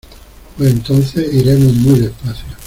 pues 0.57 0.71
entonces 0.71 1.31
iremos 1.31 1.75
muy 1.75 1.99
despacio 1.99 2.57